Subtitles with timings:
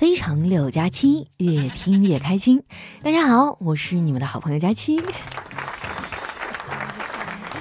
[0.00, 2.62] 非常六加七，越听越开心。
[3.02, 4.98] 大家好，我是你们的好朋友佳期。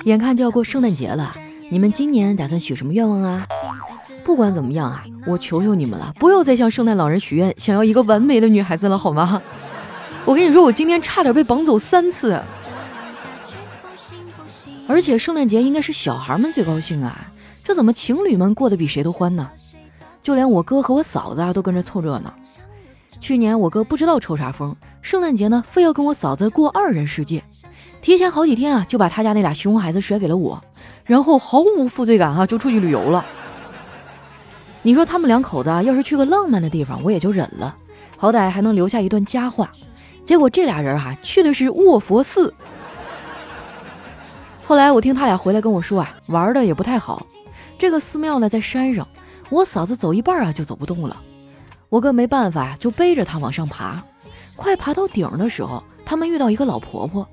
[0.05, 1.35] 眼看就要过圣诞节了，
[1.69, 3.45] 你们今年打算许什么愿望啊？
[4.23, 9.41] 不管怎么样啊，我求求你们了，不要再向圣诞老人许愿，想要一个完美的女孩子了，好吗？
[10.23, 12.41] 我跟你说，我今天差点被绑走三次。
[14.87, 17.33] 而且圣诞节应该是小孩们最高兴啊，
[17.65, 19.51] 这怎么情侣们过得比谁都欢呢？
[20.21, 22.33] 就连我哥和我嫂子啊都跟着凑热闹。
[23.19, 27.43] 去年我哥不知道抽啥风，圣诞节呢非要跟我嫂子过二人世界，
[28.01, 30.61] 提前好几天啊就把他家那俩熊孩子甩给了我，
[31.03, 33.25] 然后毫无负罪感哈就出去旅游了。
[34.81, 37.75] 你说他们两口子啊要是去个浪漫的地方我也就忍了，
[38.15, 39.69] 好歹还能留下一段佳话。
[40.23, 42.53] 结果这俩人哈去的是卧佛寺。
[44.65, 47.25] 后来我听他俩回来跟我说啊，玩的也不太好。
[47.77, 49.05] 这个寺庙呢在山上。
[49.49, 51.21] 我嫂子走一半啊，就走不动了。
[51.89, 54.03] 我哥没办法，就背着她往上爬。
[54.55, 57.27] 快爬到顶的时候，他们遇到一个老婆婆。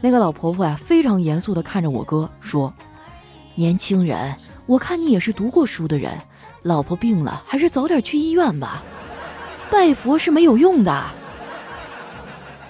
[0.00, 2.72] 那个老婆婆呀，非常严肃地看着我哥说
[3.54, 4.34] ：“年轻人，
[4.66, 6.18] 我看你也是读过书的人，
[6.62, 8.82] 老婆病了，还是早点去医院吧。
[9.70, 11.04] 拜佛是没有用的。”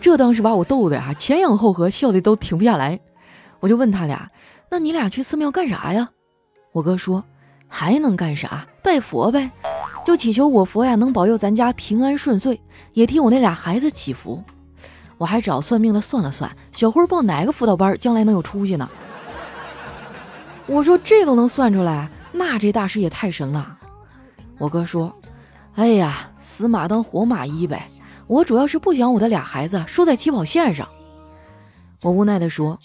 [0.00, 3.00] 这当时把我逗的呀，前仰后合，笑的都停不下来。
[3.58, 4.30] 我就问他俩
[4.70, 6.10] ：“那你俩去寺庙干啥呀？”
[6.72, 7.24] 我哥说。
[7.70, 8.66] 还能干啥？
[8.82, 9.50] 拜佛呗，
[10.04, 12.60] 就祈求我佛呀能保佑咱家平安顺遂，
[12.92, 14.42] 也替我那俩孩子祈福。
[15.16, 18.88] 我还找算命的算了算，小辉报哪个辅导班将来能有出息呢？
[20.66, 23.78] 我说这都能算出来，那这大师也太神了。
[24.58, 25.14] 我哥说
[25.76, 27.88] ：“哎呀，死马当活马医呗。
[28.26, 30.86] 我主要是不想我的俩孩子输在起跑线上。”
[32.02, 32.78] 我无奈地说：“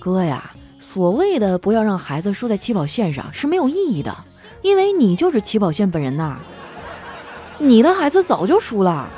[0.00, 0.50] 哥呀。”
[0.84, 4.14] 所谓的不要让孩子输在起跑线上是没有意义的，
[4.60, 6.38] 因为你就是起跑线本人呐。
[7.56, 9.08] 你的孩子早就输了。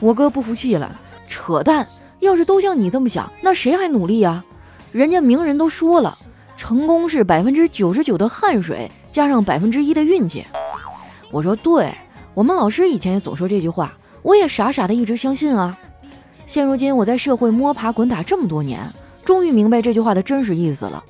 [0.00, 1.86] 我哥不服气了，扯淡！
[2.20, 4.42] 要是都像你这么想，那谁还努力呀？
[4.90, 6.16] 人家名人都说了，
[6.56, 10.46] 成功是百分之九十九的汗水加上百分之一的运气。
[11.30, 11.94] 我说对，
[12.32, 13.92] 我们老师以前也总说这句话，
[14.22, 15.78] 我也傻傻的一直相信啊。
[16.46, 18.80] 现如今我在社会摸爬滚打这么多年。
[19.24, 21.04] 终于明白这句话的真实意思了，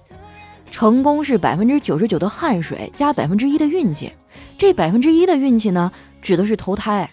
[0.70, 4.12] 成功是百分之九十九的汗水加百分之一的运气，
[4.58, 5.90] 这百分之一的运气呢，
[6.20, 7.10] 指的是投胎。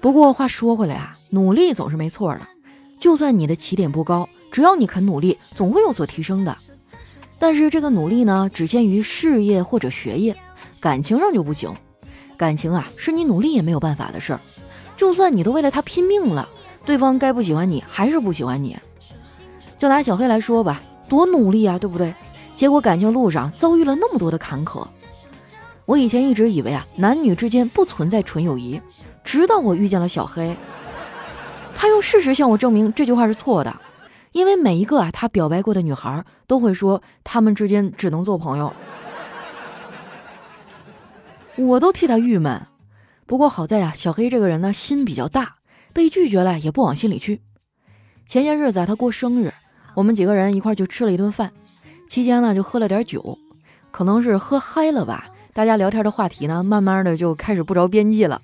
[0.00, 2.40] 不过话说回来啊，努力总是没错的，
[2.98, 6.56] 就算你的起点不高，只要你肯努力，总会有所提升的。
[7.38, 10.36] 但是这个努力呢，只限于事业或者学业，
[10.80, 11.72] 感情上就不行。
[12.36, 14.40] 感情啊，是你努力也没有办法的事儿，
[14.96, 16.48] 就算你都为了他拼命了。
[16.88, 18.74] 对方该不喜欢你还是不喜欢你？
[19.76, 22.14] 就拿小黑来说吧，多努力啊，对不对？
[22.54, 24.88] 结果感情路上遭遇了那么多的坎坷。
[25.84, 28.80] 我以前一直以为啊，男女之间不存在纯友谊，
[29.22, 30.56] 直到我遇见了小黑，
[31.76, 33.76] 他用事实向我证明这句话是错的。
[34.32, 38.72] 因为每一个啊，他表白过的女孩都会说他们之间只能做朋友，
[41.56, 42.66] 我都替他郁闷。
[43.26, 45.57] 不过好在啊，小黑这个人呢，心比较大。
[45.98, 47.40] 被拒绝了也不往心里去。
[48.24, 49.52] 前些日子他过生日，
[49.96, 51.50] 我们几个人一块就吃了一顿饭，
[52.08, 53.36] 期间呢就喝了点酒，
[53.90, 58.40] 可能是喝嗨了吧，大家聊天的话题呢慢慢的就开始不着边际了。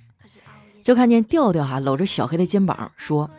[0.82, 3.30] 就看见调调哈搂着小黑的肩膀说：“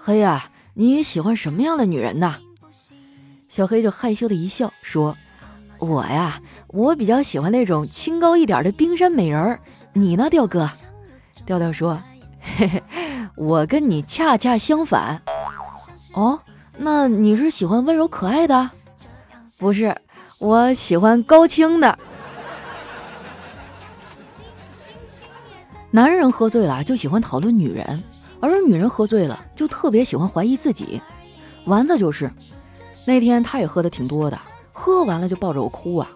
[0.00, 2.36] 黑呀，你喜欢什么样的女人呢？”
[3.50, 5.14] 小黑就害羞的一笑说
[5.80, 9.60] ：“我呀，我比较喜欢那种清高一点的冰山美人儿。
[9.92, 10.70] 你呢，调哥？”
[11.44, 12.02] 调调说
[12.56, 12.82] ：“嘿嘿。”
[13.36, 15.20] 我跟你恰恰相反，
[16.12, 16.38] 哦，
[16.78, 18.70] 那你是喜欢温柔可爱的？
[19.58, 19.96] 不是，
[20.38, 21.98] 我喜欢高清的。
[25.90, 28.02] 男人喝醉了就喜欢讨论女人，
[28.40, 31.00] 而女人喝醉了就特别喜欢怀疑自己。
[31.66, 32.30] 丸子就是，
[33.04, 34.38] 那天他也喝的挺多的，
[34.72, 36.08] 喝完了就抱着我哭啊，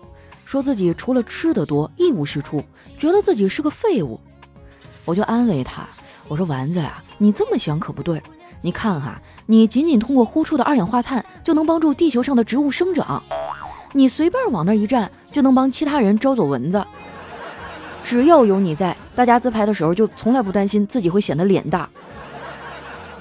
[0.44, 2.62] 说自己除了吃的多一无是处，
[2.96, 4.20] 觉得自己是个废物。
[5.04, 5.88] 我就安慰他。
[6.28, 8.22] 我说丸子呀，你这么想可不对。
[8.60, 13.22] 你看哈，你仅仅通过呼出的二氧化碳就能帮助地球上的植物生长，
[13.92, 16.84] 你随便往那一站就能帮其他人招走蚊子。
[18.02, 21.88] 只要有你在，大家自拍的时候就从来不担心自己会显得脸大。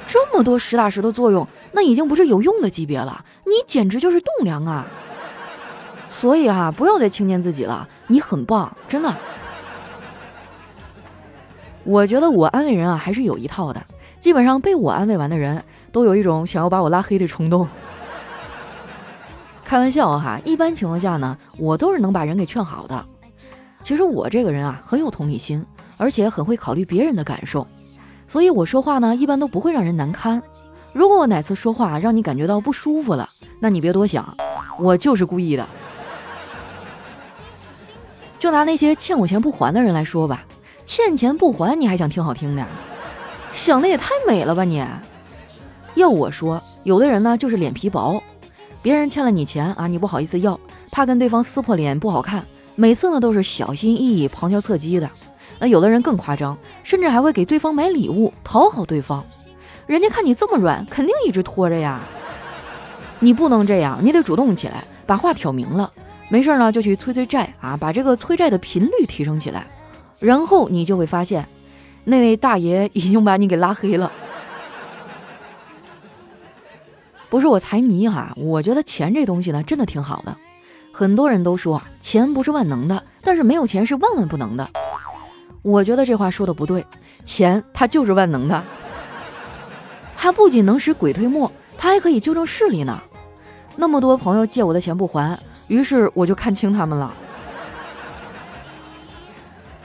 [0.08, 4.88] 这么多实打实的作用，那已经不是有用的级别了，你简直就是栋梁啊！
[6.10, 9.16] 所以啊，不要再轻贱自己了，你很棒，真的。
[11.88, 13.82] 我觉得我安慰人啊还是有一套的，
[14.20, 17.66] 基本上被我安慰完的人都有一种想要把我拉黑的冲动。
[19.64, 23.06] 开玩笑哈，一般情况下呢，我都是能把人给劝好的。
[23.82, 27.66] 其实我这个人啊，很有同理心，而且很会考虑别人的感受，
[28.28, 30.44] 所以我说话呢，一般都不会让人难堪。
[30.92, 33.30] 如果我哪次说话让你感觉到不舒服了，
[33.62, 34.36] 那你别多想，
[34.78, 35.66] 我就是故意的。
[38.38, 40.44] 就拿那些欠我钱不还的人来说吧，
[40.88, 42.66] 欠钱不还你还想听好听的？
[43.52, 44.82] 想的也太美了吧你！
[45.96, 48.24] 要我说，有的人呢就是脸皮薄，
[48.82, 50.58] 别人欠了你钱啊，你不好意思要，
[50.90, 52.46] 怕跟对方撕破脸不好看，
[52.76, 55.10] 每次呢都是小心翼翼、旁敲侧击的。
[55.60, 59.26] 那有的人更夸张，甚至还会给对方买礼物讨好对方。
[59.88, 62.00] 人家看你这么软，肯定一直拖着呀。
[63.20, 65.92] 你不能这样，你得主动起来，把话挑明了。
[66.30, 69.68] 没事呢就去催催债啊，把这个催债的频率提升起来，
[70.20, 71.48] 然后你就会发现，
[72.04, 74.12] 那位大爷已经把你给拉黑了。
[77.30, 80.36] 不是我财迷哈，我觉得钱这东西呢，真的挺好的。
[80.92, 84.68] 很多人都说钱不是万能的，但是没有钱是万万不能的。
[85.62, 86.86] 我觉得这话说的不对，
[87.24, 88.64] 钱它就是万能的，
[90.16, 93.00] 它不仅能使鬼推磨，它还可以纠正视力呢。
[93.76, 95.38] 那么多朋友借我的钱不还，
[95.68, 97.14] 于是我就看清他们了。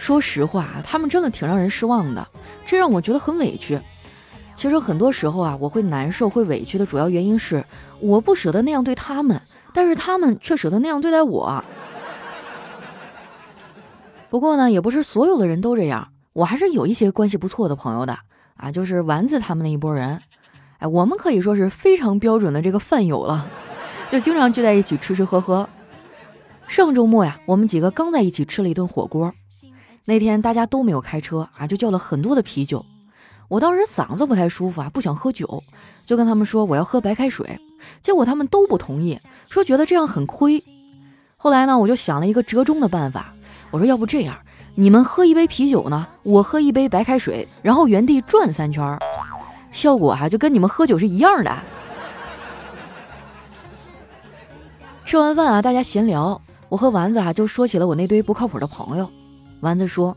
[0.03, 2.27] 说实话，他们真的挺让人失望的，
[2.67, 3.81] 这让我觉得很委屈。
[4.53, 7.65] 其实很多时候啊，我会难受、会委屈的主要原因是
[8.01, 9.41] 我不舍得那样对他们，
[9.73, 11.65] 但是他们却舍得那样对待我。
[14.29, 18.19] 不过呢，也不是所有的人都这样，我还是有一些关系不错的朋友的
[18.57, 20.21] 啊，就是丸子他们那一波人，
[20.79, 23.49] 哎，我们可以说是非常标准的这个饭友了，
[24.11, 25.69] 就经常聚在一起吃吃喝喝。
[26.67, 29.33] 上周末呀，我们几个刚在一起吃了一顿火锅，
[30.05, 32.85] 那天大家都没有开车啊，就叫了很多的啤酒。
[33.49, 35.63] 我当时嗓子不太舒服啊，不想喝酒，
[36.07, 37.61] 就跟他们说我要喝白开水，
[38.01, 39.19] 结果他们都不同意，
[39.49, 40.63] 说觉得这样很亏。
[41.37, 43.35] 后来呢，我就想了一个折中的办法，
[43.71, 44.37] 我说要不这样，
[44.75, 48.99] 你们喝一杯啤酒呢，我喝一杯白开水，然后原地转三圈，
[49.71, 51.55] 效果哈就跟你们喝酒是一样的。
[55.05, 56.41] 吃完饭啊，大家闲聊，
[56.71, 59.11] 我和丸子啊就说起了我那堆不靠谱的朋友。
[59.63, 60.17] 丸子说：“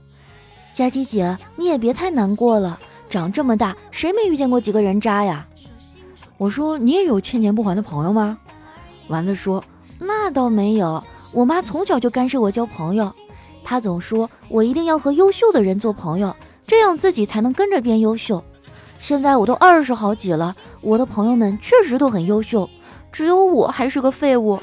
[0.74, 5.48] 佳琪姐，你也别太难过了。”长这么大，谁没遇见过几个人渣呀？
[6.38, 8.38] 我说你也有欠钱不还的朋友吗？
[9.08, 9.64] 丸子说
[10.00, 11.02] 那倒没有，
[11.32, 13.14] 我妈从小就干涉我交朋友，
[13.64, 18.44] 她总说我一定要和优秀的人做朋友，这样自己才能跟着变优秀。
[19.00, 22.68] 现在我都二十好几了，我的朋友们确实都很优秀，
[23.12, 24.60] 只有我还是个废物。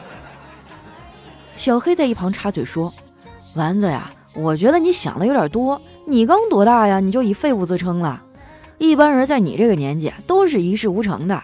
[1.56, 2.92] 小黑在一旁插嘴说
[3.56, 7.00] ：“丸子呀，我觉得你想的有点多。”你刚多大呀？
[7.00, 8.22] 你就以废物自称了？
[8.78, 11.42] 一般人在你这个年纪都是一事无成的。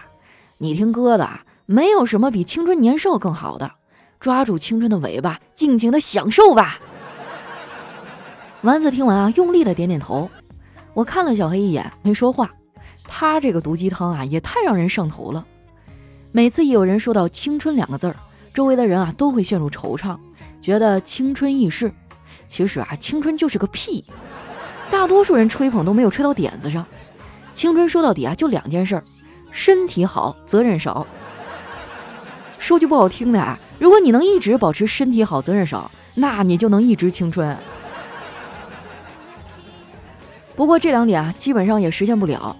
[0.59, 1.29] 你听哥的，
[1.65, 3.69] 没有什么比青春年少更好的。
[4.21, 6.79] 抓住青春的尾巴，尽情的享受吧。
[8.61, 10.29] 丸子听完啊，用力的点点头。
[10.93, 12.49] 我看了小黑一眼，没说话。
[13.05, 15.45] 他这个毒鸡汤啊，也太让人上头了。
[16.31, 18.15] 每次一有人说到青春两个字儿，
[18.53, 20.17] 周围的人啊都会陷入惆怅，
[20.61, 21.91] 觉得青春易逝。
[22.53, 24.05] 其实啊，青春就是个屁。
[24.91, 26.85] 大多数人吹捧都没有吹到点子上。
[27.51, 29.03] 青春说到底啊，就两件事儿：
[29.49, 31.07] 身体好，责任少。
[32.59, 37.57] 说句不好听的啊，如果你能一直保持身体好、责任少，那你就能一直青春。
[40.55, 42.55] 不过这两点啊，基本上也实现不了。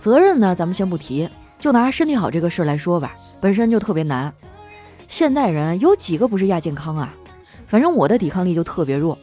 [0.00, 4.34] 责任呢，咱们先不提，就拿身体好这个事儿来说吧，本身就特别难。
[5.06, 7.14] 现代人有几个不是亚健康啊？
[7.68, 9.16] 反正我的抵抗力就特别弱。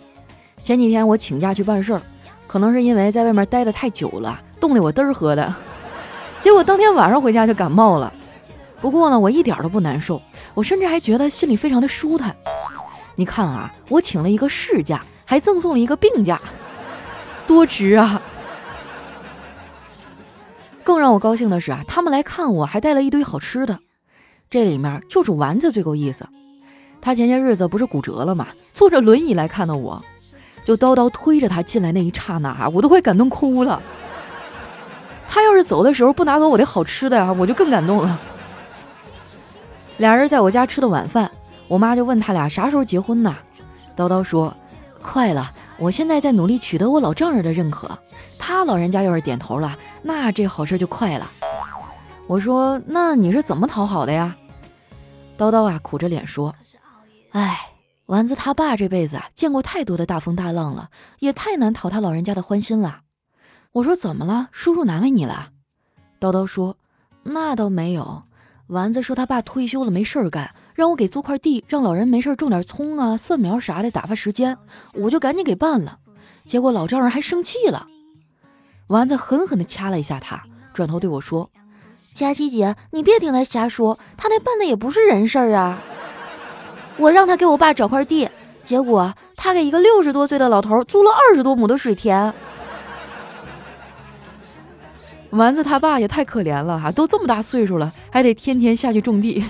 [0.66, 2.02] 前几天我请假去办事儿。
[2.48, 5.54] 可能是因为在外面待的太久了，冻得我嘚儿喝的，
[6.42, 8.12] 结果当天晚上回家就感冒了。
[8.82, 10.20] 不过呢，我一点都不难受，
[10.56, 12.36] 我甚至还觉得心里非常的舒坦。
[13.14, 16.42] 你看啊，我请了一个事假，还赠送了一个病假，
[17.46, 18.20] 多值啊！
[20.84, 23.78] 更让我高兴的是啊，他们来看我还带了一堆好吃的，
[24.50, 26.28] 这里面就是丸子最够意思。
[27.02, 28.48] 他前些日子不是骨折了吗？
[28.74, 30.04] 坐着轮椅来看的我。
[30.66, 33.82] 就叨叨推着他进来那一刹那，我都快感动哭了。
[35.28, 38.20] 他要是走的时候不拿走我的好吃的呀，我就更感动了。
[39.98, 41.30] 俩人在我家吃的晚饭，
[41.68, 43.36] 我妈就问他俩啥时候结婚呢？
[43.96, 44.54] 叨叨说
[45.02, 47.98] ：“快了，我现在在努力取得我老丈人的认可，
[48.40, 51.30] 他老人家要是点头了，那这好事就快了。”
[52.28, 54.36] 我说：“那你是怎么讨好的呀？”
[55.38, 56.56] 叨叨啊，苦着脸说
[57.34, 57.60] ：“哎。”
[58.08, 63.02] 丸子他爸这辈子啊，见过太多的大风大浪了，也太难讨他老人家的欢心了。
[63.72, 64.50] 我说怎么了？
[64.52, 65.50] 叔叔难为你了？
[66.20, 66.78] 叨叨说，
[67.24, 68.24] 那倒没有。
[68.68, 74.58] 丸子说他爸退休了没事儿干，让我给租块地，让老人没事种点葱啊、蒜苗啥的打发时间，
[74.94, 76.00] 我就赶紧给办了。
[76.46, 77.88] 结果老丈人还生气了，
[78.88, 80.44] 丸子狠狠地掐了一下他，
[80.74, 81.50] 转头对我说
[82.14, 85.82] ：“佳琪姐，你别听他瞎说，他那办的也不是人事儿啊。
[86.98, 88.30] 我让他给我爸找块地，
[88.64, 92.34] 结果他给一个六十多岁的老头租了二十多亩的水田。”
[95.32, 99.44] 丸子他爸也太可怜了哈，都这么大岁数了，还得天天下去种地。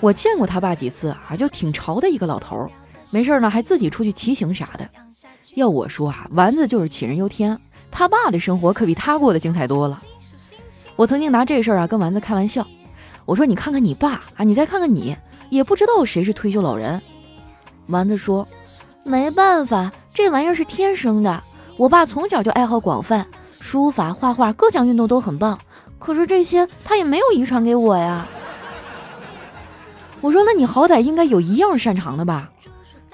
[0.00, 2.70] 我见过他爸几次啊，就挺潮的一个老头，
[3.10, 4.88] 没事呢还自己出去骑行啥的。
[5.54, 7.58] 要我说啊，丸子就是杞人忧天，
[7.90, 10.00] 他爸的生活可比他过得精彩多了。
[10.96, 12.66] 我曾经拿这事儿啊跟丸子开玩笑，
[13.26, 15.14] 我说你看看你爸啊，你再看看你，
[15.50, 17.00] 也不知道谁是退休老人。
[17.86, 18.46] 丸子说，
[19.02, 21.42] 没办法，这玩意儿是天生的，
[21.76, 23.26] 我爸从小就爱好广泛。
[23.60, 25.58] 书法、画画各项运动都很棒，
[25.98, 28.26] 可是这些他也没有遗传给我呀。
[30.20, 32.50] 我说，那你好歹应该有一样擅长的吧？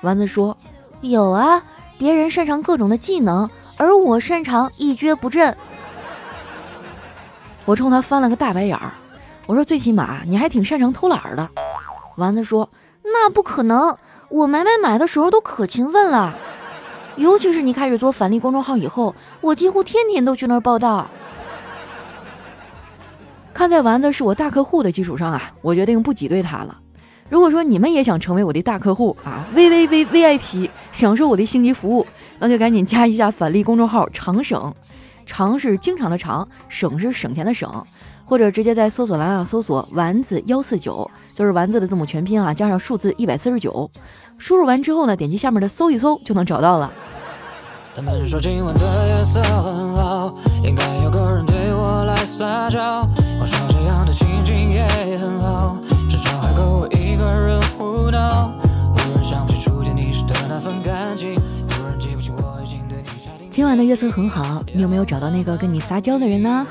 [0.02, 0.56] 丸子说，
[1.00, 1.62] 有啊，
[1.98, 5.56] 别人擅长各种的技能，而我擅长一蹶不振。
[7.64, 8.92] 我冲他翻了个大白眼儿，
[9.46, 11.48] 我说，最起码你还挺擅长偷懒的。
[12.20, 12.70] 丸子说，
[13.02, 13.96] 那不可能，
[14.28, 16.36] 我买买买的时候都可勤奋了。
[17.16, 21.10] 尤其是你开始做返利公众号以后，我几乎天天都去那儿报道。
[23.52, 26.78] 看在丸子是我大客户的基础上啊，我决定不挤兑他了。
[27.28, 32.06] 如果说你们也想成为我的大客户啊，V V V V I P，享受我的星级服务，
[32.38, 34.74] 那就赶紧加一下返利公众号“长省”，
[35.26, 37.86] 长是经常的长，省是省钱的省，
[38.30, 43.90] 或者直接在搜索栏啊搜索“丸子幺四九”，就是丸子的字母全拼啊加上数字一百四十九。
[44.38, 46.92] 输入完之后呢，点击下面的搜一搜就能找到了。
[47.92, 53.04] 他们说今晚的夜色很好，应该有个人对我来撒娇。
[53.40, 54.86] 我说这样的情景也
[55.18, 55.76] 很好，
[56.08, 58.52] 至少还够我一个人胡闹。
[58.94, 63.50] 忽然想起初见你时的那份感情，忽然记不清我已经对你下定。
[63.50, 66.64] 今晚的夜色很好，你有没有找到那个跟你撒娇的人呢？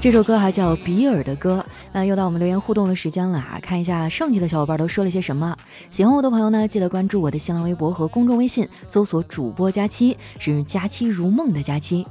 [0.00, 1.62] 这首歌还叫比尔的歌。
[1.92, 3.60] 那又到我们留言互动的时间了啊！
[3.62, 5.54] 看一下上期的小伙伴都说了些什么。
[5.90, 12.06] 喜欢我的朋友呢，记得关注我的新浪微博和公众微信，搜索主播佳期，是佳期如梦的佳期。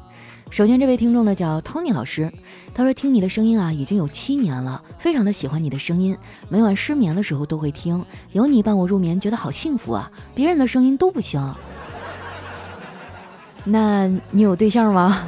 [0.51, 2.31] 首先这位听众呢叫 Tony 老师，
[2.75, 6.15] 他说听你的声音啊已经有七年了，非常的喜欢你的声音，
[6.48, 10.12] 每晚失眠的时候都会听，有你伴我入眠，觉得好幸福啊！
[10.36, 11.43] 别人的声音都不行。
[13.63, 15.27] 那你有对象吗？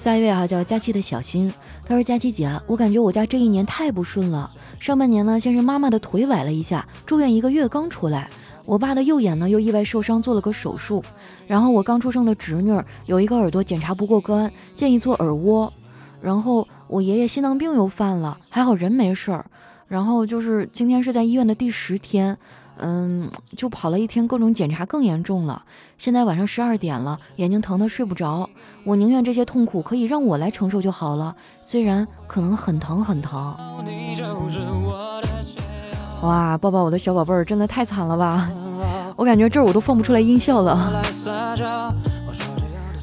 [0.00, 1.52] 下一位啊叫佳期的小新。
[1.84, 4.50] 他说：“佳琪姐，我感觉我家这一年太不顺了。
[4.78, 8.26] 上半年呢，先是妈妈的腿崴了一下，住院一个月刚出来；
[8.64, 11.04] 我爸的右眼呢又意外受伤，做了个手术。
[11.46, 15.70] 然后我刚出生的侄女有一个耳朵检查不过关，建议做耳蜗。
[16.22, 19.44] 然后我爷爷心脏病又犯了，还好人没事儿。
[19.86, 22.34] 然后就是今天是在医院的第十天。”
[22.80, 25.64] 嗯，就跑了一天，各种检查更严重了。
[25.98, 28.48] 现在晚上十二点了，眼睛疼得睡不着。
[28.84, 33.56] 我宁愿这些痛苦可以让我来承受就好了，虽然可能很疼很疼。
[36.22, 38.50] 哇，抱抱我的小宝贝儿，真的太惨了吧！
[39.16, 41.02] 我感觉这儿我都放不出来音效了。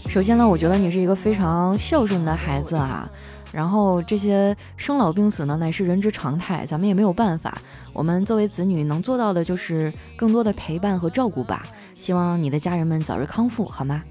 [0.07, 3.09] 首先呢，我觉得你是一个非常孝顺的孩子啊。
[3.51, 7.57] 然后这些生老病死呢，乃是人之常态，咱们也没有办法。
[7.93, 11.63] 我们作为子女能做到的，就是更多的陪伴和照顾吧。
[11.97, 14.03] 希望你的家人们早日康复，好吗？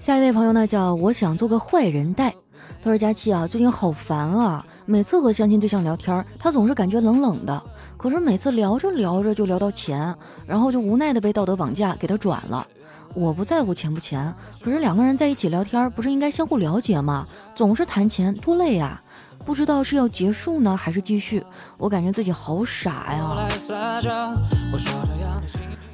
[0.00, 2.34] 下一位朋友呢，叫我想做个坏人带。
[2.82, 4.66] 他说：“佳期啊，最近好烦啊！
[4.84, 7.62] 每次和相亲对象聊天，他总是感觉冷冷的。
[7.96, 10.14] 可是每次聊着聊着就聊到钱，
[10.46, 12.66] 然后就无奈的被道德绑架，给他转了。”
[13.14, 17.26] 我不在乎钱不钱，可是两个人在一起聊天，不是应该相互了解吗？
[17.54, 19.00] 总是谈钱，多累呀！
[19.44, 21.44] 不知道是要结束呢，还是继续？
[21.76, 23.46] 我感觉自己好傻呀。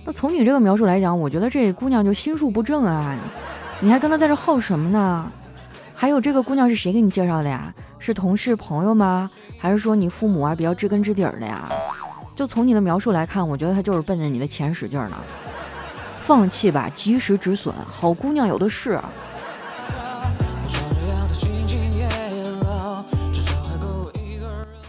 [0.04, 3.16] 那从你这个描述来讲，我觉得这姑娘就心术不正啊！
[3.80, 5.30] 你还跟她在这耗什么呢？
[5.94, 7.74] 还有这个姑娘是谁给你介绍的呀？
[7.98, 9.30] 是同事朋友吗？
[9.58, 11.68] 还是说你父母啊比较知根知底的呀？
[12.34, 15.16] 就从你的描述来看，我觉得她就是奔着你的钱使劲呢。
[16.20, 17.74] 放弃吧，及时止损。
[17.84, 18.92] 好姑娘有的是。
[18.92, 19.10] 啊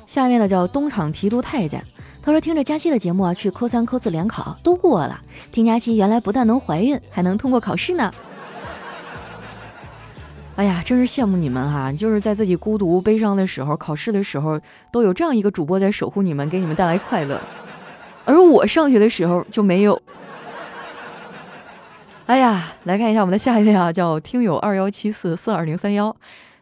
[0.05, 1.81] 下面呢叫东厂提督太监，
[2.21, 5.21] 他说听着佳期的节目啊，去科三科四联考都过了。
[5.53, 8.11] 听佳期原来不但能怀孕，还能通过考试呢。
[10.57, 11.93] 哎呀，真是羡慕你们哈！
[11.93, 14.59] 就是在自己孤独悲伤的时候，考试的时候，
[14.91, 17.39] 都有这样一个主播在守护你们，给你们带来快乐。
[18.25, 20.00] 而我上学的时候就没有。
[22.31, 26.15] 哎呀，来看一下我们的下一位啊，叫听友二幺七四四二零三幺。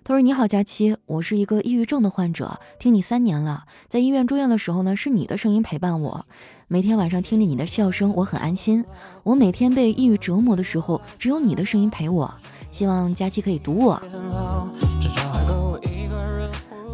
[0.04, 6.26] 他说：“你好，佳期，我是一个抑郁症的患者，听你三年了，在医院住院的时候呢，是你的声音陪伴我，
[6.68, 8.84] 每天晚上听着你的笑声，我很安心。
[9.22, 12.34] 我每天被抑郁折磨的时候，只有你的声音陪我。
[12.72, 14.02] 希望佳期可以读我。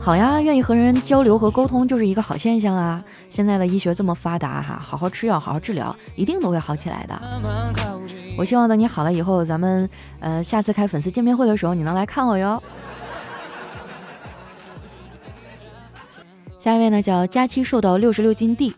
[0.01, 3.01] 好呀，愿意和人交流和沟通就是一个好现象啊。
[3.29, 8.25] 现在的医学这么发达哈，好好吃药，好好治疗，一定都会好起来的。
[8.38, 9.89] 我希望等你好了以后，咱们
[10.20, 12.62] 呃下次开粉丝见面会的时候，你能来看我哟。”
[16.60, 18.75] 下一位呢叫佳期瘦到六十六斤 D，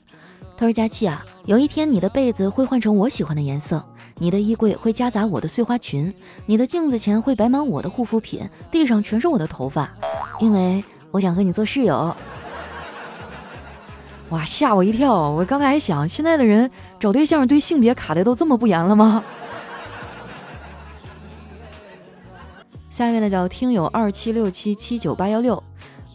[0.57, 3.83] 他说佳期啊，有一天你的被子会换成我喜欢的颜色，
[4.15, 6.13] 你的衣柜会夹杂我的碎花裙，
[6.45, 9.89] 你的镜子前会摆满我的护肤品，地上全是我的头发，
[10.39, 12.15] 因为我想和你做室友。
[14.31, 15.29] 哇，吓我一跳！
[15.29, 19.23] 我刚才还想，现在的人找对象对性别卡的都这么不严了吗？
[22.97, 25.61] 下一位呢叫听友二七六七七九八幺六。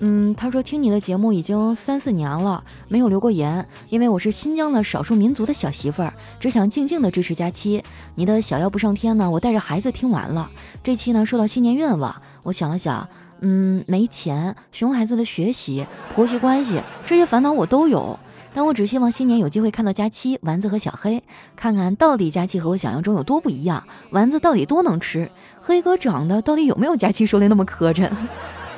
[0.01, 7.85] 嗯，他说听你的节目已经三四年了，没有留过言，因为我是新疆的少数民族的小媳妇儿，只想静静的支持佳期。
[8.17, 10.51] 你的小妖不上天呢，我带着孩子听完了。
[10.83, 13.09] 这期呢，说到新年愿望，我想了想，
[13.43, 18.19] 嗯，没钱，熊孩子的学习，婆媳关系，这些烦恼我都有。
[18.55, 21.23] 但我只希望新年有机会看到佳期、丸子和小黑，
[21.57, 25.31] 看看到底佳期和我想象中有多不一样，丸子到底多能吃，
[25.61, 28.11] 黑哥长得到底有没有佳期说的那么磕碜。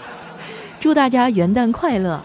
[0.78, 2.23] 祝大家元旦快乐！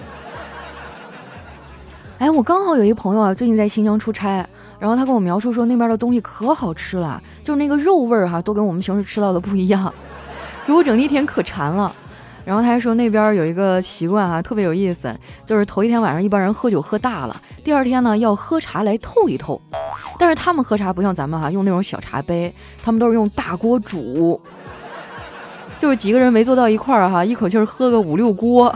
[2.19, 4.45] 哎，我刚好有一朋友啊，最近在新疆出差，
[4.77, 9.91] 然后他跟我描述说那边的东西可好吃了，就是那个肉味儿哈，都跟我们平时吃到的不一样，
[10.67, 11.95] 给我整的一天可馋了。
[12.49, 15.15] 然后他还说那边有一个习惯啊，特别有意思，
[15.45, 19.61] 就是头一天晚上一般人喝酒喝大了，第二天呢要喝茶来透一透，
[20.17, 22.51] 但是他们喝茶不像咱们哈，用那种小茶杯，
[22.81, 24.41] 他们都是用大锅煮。
[25.77, 28.75] 就是几个人围坐到一块儿哈，一口气儿喝个五六锅，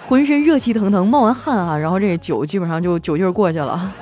[0.00, 3.92] 浑身热气腾腾，冒完汗啊，然后这酒基本上就酒劲儿过去了，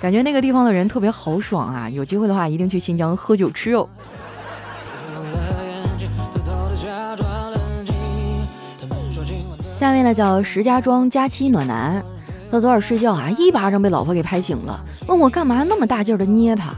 [0.00, 1.90] 感觉那个地方的人特别豪爽啊！
[1.90, 3.86] 有机会的话，一定去新疆喝酒吃肉。
[9.80, 12.04] 下面呢叫石家庄佳期暖男，
[12.50, 16.74] 他昨晚睡觉啊，一巴掌被老婆给拍醒了，问我干嘛那么大劲儿的捏他，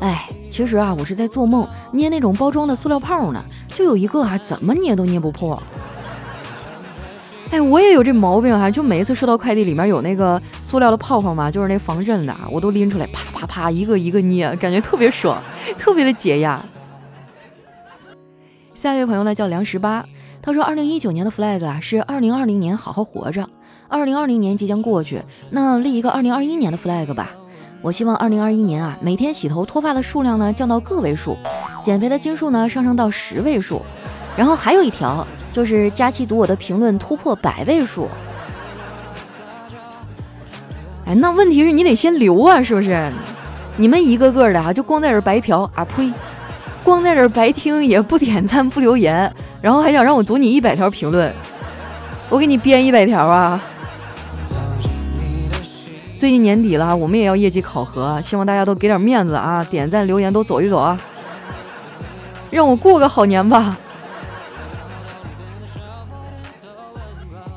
[0.00, 0.28] 哎。
[0.50, 5.62] 其实啊，我是在做梦捏那种包装的塑料泡呢，就有一个啊，怎么捏都捏不破。
[7.50, 15.42] 哎，我也有这毛病啊，就每一次收到快递里面有那个塑料的泡泡嘛，就是那防震的，我都拎出来啪啪啪一个一个捏，感觉特别爽，
[15.78, 16.62] 特别的解压。
[18.74, 20.04] 下一位朋友呢叫梁十八，
[20.46, 23.50] 他说二零一九年的 flag 啊是二零二零年好好活着，
[23.88, 27.30] 二零二零年即将过去，那立一个二零二一年的 flag 吧。
[27.82, 31.36] 我希望二零二一年啊，每天洗头脱发的数量呢降到个位数，
[31.82, 33.82] 减肥的斤数呢上升到十位数，
[34.36, 38.08] 然后还有一条就是佳期读我的评论突破百位数。
[41.06, 43.10] 哎，那问题是你得先留啊，是不是？
[43.76, 46.12] 你们一个个的啊，就光在这白嫖啊呸，
[46.84, 49.34] 光在这白听也不点赞不留言，
[49.66, 51.34] 然后还想让我读你一百条评论，
[52.28, 53.60] 我给你编一百条啊。
[56.16, 60.96] 最近年底了，我们也要业绩考核，希望大家都给点面子啊，点赞留言都走一走啊，
[62.48, 63.76] 让我过个好年吧。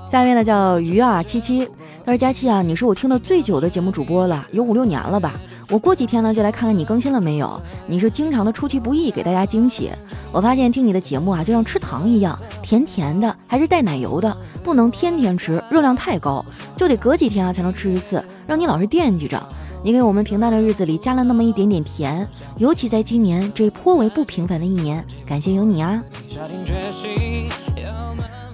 [0.09, 1.63] 下面呢叫鱼啊七七，
[2.03, 5.33] 他说佳期啊，你是我听的最久的节目主播了，有五六年了吧？
[5.69, 7.61] 我过几天呢就来看看你更新了没有。
[7.85, 9.91] 你是经常的出其不意给大家惊喜。
[10.31, 14.35] 我发现听你的节目啊，就像吃糖一样，甜甜的，还是带奶油的。
[14.63, 16.43] 不能天天吃，热量太高，
[16.75, 19.41] 就得隔几天啊才能吃一次，让你老是惦记着。
[19.83, 22.27] 你给我们平淡的日子里加了那么一点点甜，
[22.57, 26.03] 尤其在今年这颇为不平凡的一年，感谢有你啊！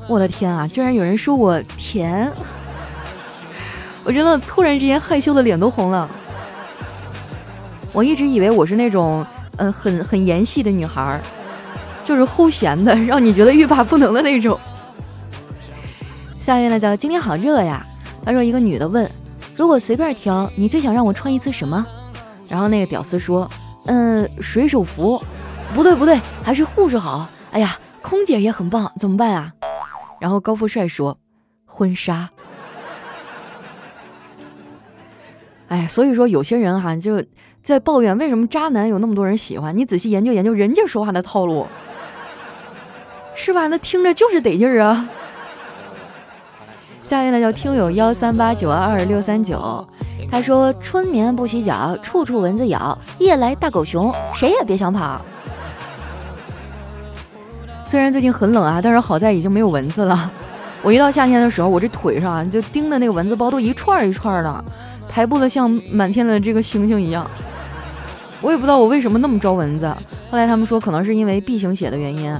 [0.08, 2.32] 我的天啊，居然有人说我甜，
[4.04, 6.08] 我真的突然之间害羞的脸都红了。
[7.96, 11.22] 我一直以为我是那种嗯很很盐系的女孩儿，
[12.04, 14.60] 就是齁咸的，让你觉得欲罢不能的那种。
[16.38, 17.84] 下面呢叫今天好热呀。
[18.26, 19.10] 他说一个女的问，
[19.56, 21.86] 如果随便挑，你最想让我穿一次什么？
[22.50, 23.50] 然后那个屌丝说，
[23.86, 25.24] 嗯，水手服。
[25.74, 27.28] 不对不对，还是护士好。
[27.52, 29.54] 哎呀，空姐也很棒，怎么办啊？
[30.20, 31.18] 然后高富帅说，
[31.66, 32.30] 婚纱。
[35.68, 37.24] 哎，所以说有些人哈就
[37.62, 39.76] 在抱怨为什么渣男有那么多人喜欢。
[39.76, 41.68] 你仔细研究研究人家说话的套路，
[43.34, 43.68] 是吧？
[43.68, 45.10] 那听着就是得劲儿啊。
[47.04, 49.88] 下面呢叫听友幺三八九二二六三九，
[50.32, 55.22] 他说：“春眠不洗脚，处处蚊子咬；夜来大狗熊，谁也别想跑。”
[57.86, 60.32] 虽然最近很冷啊，但是好在已经没有蚊子了。
[60.82, 64.66] 我一到夏天的时候，我这腿上啊就叮的那个蚊子包都一串一串的，
[65.16, 67.26] 排布的像满天的这个星星一样。
[68.42, 69.88] 我也不知道我为什么那么招蚊子。
[70.30, 72.38] 后来他们说可能是因为 B 型血的原因。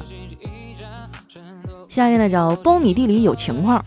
[1.88, 3.82] 下面呢叫苞米地里有情况。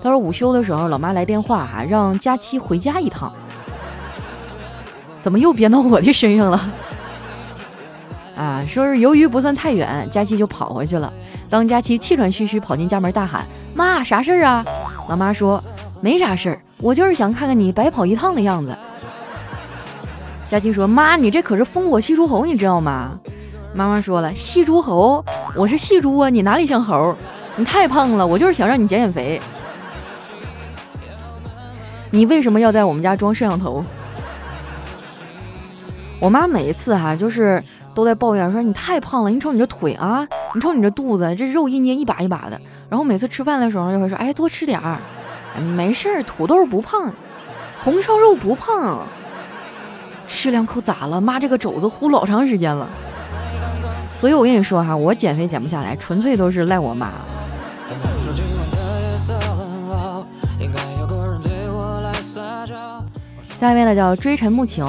[0.00, 3.32] 他说午休的时候，老妈来电话哈，让佳期回家一趟。
[5.18, 6.72] 怎么又编到我的身上了？
[8.36, 11.12] 啊，说是由于不算太远，佳期就跑回去了。
[11.48, 14.64] 当佳期气喘吁吁跑进家门，大喊：“妈，啥事儿啊？”
[15.10, 15.60] 老妈说
[16.00, 18.76] ：“没啥事儿，我就是想看看你白跑一趟的样子。”
[20.50, 23.18] 佳琪说：“妈，你这可是烽火戏诸侯，你知道吗？”
[23.72, 27.14] 妈妈说了：“戏诸侯，我是戏猪啊，你哪里像猴？
[27.54, 29.40] 你太胖了，我就是想让你减减肥。
[32.10, 33.84] 你为什么要在我们家装摄像头？”
[36.18, 37.62] 我妈每一次哈，就是
[37.94, 44.98] 都在抱怨说：“你太胖了，你瞅你这腿啊，你瞅你这肚子，这肉一捏一把一把的。”然后每次吃饭的时候就会说：“哎，多吃点儿，
[45.60, 47.12] 没事儿，土豆不胖，
[47.78, 49.06] 红烧肉不胖。”
[50.26, 51.20] 吃两口咋了？
[51.20, 52.88] 妈，这个肘子呼老长时间了。
[54.14, 57.10] 所以我跟你说哈，我减肥减不下来，纯粹都是赖我妈。
[63.58, 64.84] 下一位呢叫追尘慕情，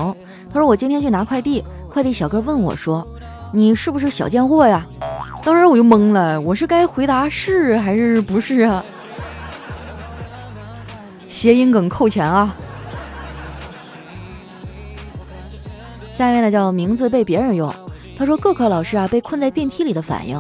[0.53, 3.05] 他说我今天去拿快递，快递小哥问我说
[3.51, 4.85] ：“你是不是小贱货呀？”
[5.43, 8.85] 当时我就懵了，我是该回答是还是不是啊？
[11.41, 12.55] 谐音梗扣钱啊！
[16.13, 17.73] 下一位呢叫名字被别人用，
[18.15, 20.39] 他说各科老师啊被困在电梯里的反应，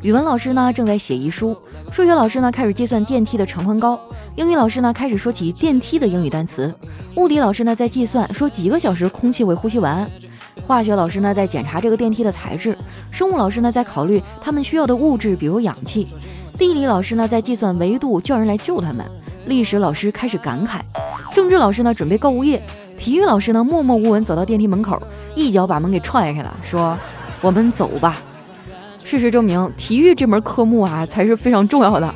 [0.00, 1.54] 语文老师呢正在写遗书，
[1.92, 4.00] 数学老师呢开始计算电梯的长宽高，
[4.36, 6.74] 英语老师呢开始说起电梯的英语单词，
[7.16, 10.10] 物理老师呢在计算说几个小时空气会呼吸完，
[10.66, 12.74] 化学老师呢在检查这个电梯的材质，
[13.10, 16.08] 生物老师呢在考虑他们需要的物质，比如氧气，
[16.56, 19.04] 地理老师呢在计算维度，叫人来救他们，
[19.48, 20.80] 历史老师开始感慨，
[21.34, 22.62] 政治老师呢准备告物业，
[22.98, 25.02] 体育老师呢默默无闻走到电梯门口。
[25.34, 26.96] 一脚把门给踹开了，说
[27.40, 28.20] ：“我们走吧。”
[29.02, 32.14] 事实证明，体育这门科目啊才是非常重要的。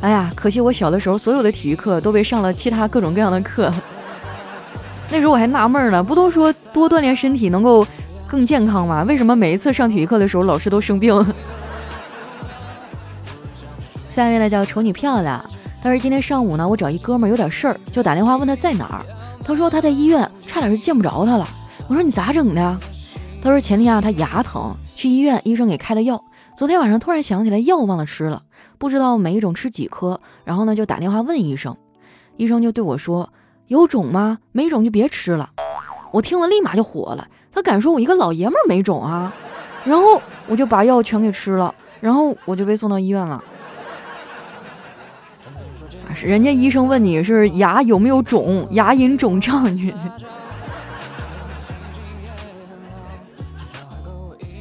[0.00, 3.70] 哎呀，可惜我小的时候所有的体育课都被上了其他各种各样的课。
[5.10, 7.86] 那时候我还纳闷呢，不都说多锻炼身体能够
[8.26, 9.02] 更健康吗？
[9.02, 11.14] 为什么每一次上体育课的时候老师都生病？
[14.16, 15.44] 下面呢叫丑女漂亮，
[15.82, 19.04] 但是今天上午呢，我找一哥们儿有点事儿，就打电话问他在哪儿。
[19.44, 21.46] 他说他在医院，差点就见不着他了。
[21.86, 22.78] 我说你咋整的？
[23.42, 26.24] 他说前天啊他牙疼，去医院，医生给开的药。
[26.56, 28.44] 昨天晚上突然想起来药忘了吃了，
[28.78, 30.18] 不知道每一种吃几颗。
[30.44, 31.76] 然后呢就打电话问医生，
[32.38, 33.30] 医生就对我说
[33.66, 34.38] 有种吗？
[34.50, 35.50] 没种就别吃了。
[36.10, 39.34] 我听了立马就火了，他敢说我一个老爷们儿没种啊？
[39.84, 43.44] 然后我就把药全给吃了，然后我就被送到医院了。
[46.24, 49.72] 人家医生问你是牙有没有肿，牙龈肿胀。
[49.74, 49.92] 你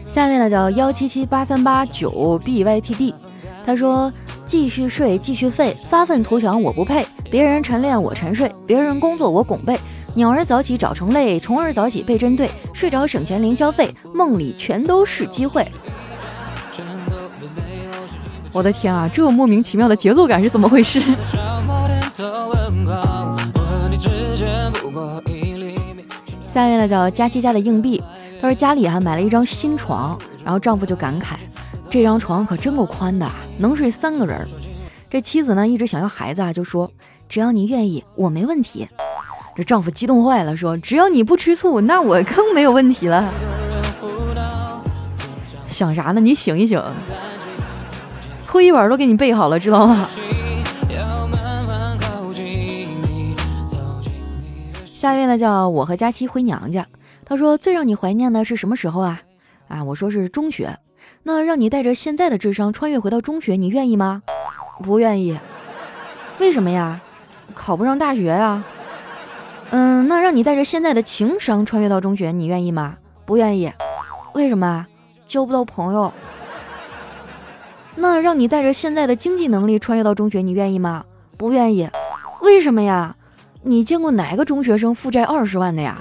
[0.07, 3.13] 下面呢叫幺七七八三八九 b y t d，
[3.65, 4.11] 他说
[4.45, 9.79] 继续睡继续废，发愤图强我不配，别人晨练我沉睡，别人工作我拱背，
[10.13, 15.65] 鸟儿早起早成累，虫儿早起被针对，睡着省钱零消费，梦里全都是机会。
[18.55, 21.01] 我的天啊，这莫名其妙的节奏感是怎么回事？
[26.47, 28.01] 下面呢叫佳期家的硬币，
[28.41, 31.33] 他说家里还买了一张新床，然后丈夫就感慨，
[31.89, 34.47] 这张床可真够宽的，能睡三个人。
[35.09, 36.89] 这妻子呢一直想要孩子啊，就说
[37.27, 38.87] 只要你愿意，我没问题。
[39.57, 43.33] 这丈夫激动坏了，说只要你不吃醋，那我更没有问题了。
[45.67, 46.21] 想啥呢？
[46.21, 46.81] 你醒一醒。
[48.45, 50.07] 搓衣板都给你备好了，知道吗？
[54.85, 56.85] 下一位呢，叫我和佳期回娘家。
[57.25, 59.19] 他说最让你怀念的是什么时候啊？
[59.67, 60.77] 啊，我说是中学。
[61.23, 64.21] 那让你带着现在的智商穿越回到中学，你愿意吗？
[64.83, 65.37] 不愿意。
[66.39, 67.01] 为什么呀？
[67.55, 68.63] 考不上大学呀。
[69.71, 72.97] 嗯，那让你带着现在的情商穿越到中学，你愿意吗？
[73.25, 73.73] 不愿意。
[74.33, 74.85] 为什么？
[75.27, 76.13] 交不到朋友。
[77.95, 81.05] 那让你带着现在的经济能力穿越到中学，你愿意吗？
[81.37, 81.89] 不愿意。
[82.41, 83.15] 为什么呀？
[83.63, 85.97] 你见过哪个中学生负债二十万的呀？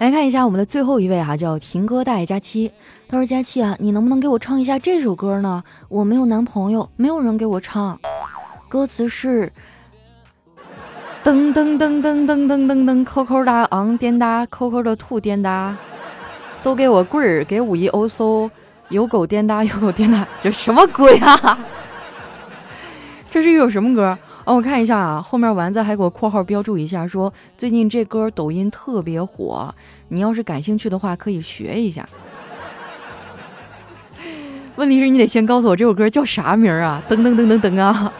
[0.00, 2.72] 来看一下我们的最后一位哈，叫婷哥大爷佳期。
[3.08, 5.64] 他说：“佳期啊，你能不能给我唱一下这首歌呢？
[5.88, 7.98] 我没有男朋友，没有人给我唱。
[8.68, 9.52] 歌词是：
[11.24, 15.76] 噔噔噔噔噔噔噔噔，扣扣哒昂颠哒，扣扣的兔颠哒，
[16.62, 18.50] 都给我棍儿，给五一欧搜，
[18.88, 21.58] 有狗颠哒，有狗颠哒，这什么鬼啊？
[23.30, 29.74] 这是一首什么歌？”哦，我看一下啊，后面丸子还给我括号标注一下，说最近这歌抖音特别火，
[30.08, 32.08] 你要是感兴趣的话可以学一下。
[34.76, 37.02] 问题是你得先告诉我这首歌叫啥名啊？
[37.08, 38.10] 噔噔噔噔噔啊！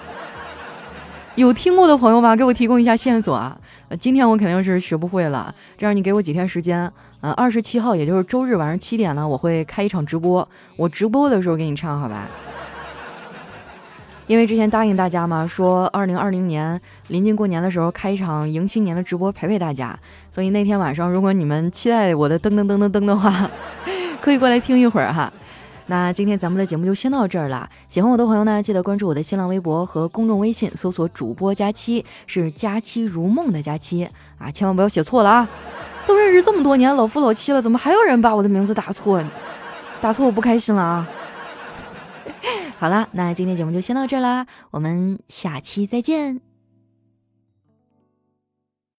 [1.36, 2.36] 有听过的朋友吗？
[2.36, 3.58] 给我提供一下线索啊！
[3.98, 12.28] 今天我肯定是学不会了，这样你给我几天时间，呃，二十七号也就是周日晚上七点呢，我会开一场直播，我直播的时候给你唱，好吧？
[14.28, 19.98] 因为之前答应大家嘛，说二零二零年临近过年的时候开一场迎新年的直播陪陪大家，
[20.30, 23.50] 所以那天晚上如果你们期待我的噔噔噔噔噔的话，
[24.20, 25.32] 可以过来听一会儿哈。
[25.86, 35.48] 那今天咱们的节目就先到这儿了，喜欢我的朋友呢，记得关注我的新浪微博和公众微信，搜索主播佳期，是佳期如梦的佳期啊，千万不要写错了啊！
[36.08, 39.22] 都认识这么多年，老夫老妻了，怎么还有人把我的名字打错？
[40.00, 41.06] 打错我不开心了啊！
[42.80, 46.47] 好了，那今天节目就先到这儿啦，我们下期再见。